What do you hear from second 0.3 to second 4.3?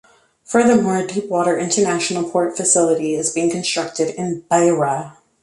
Furthermore, a deep-water international port facility is being constructed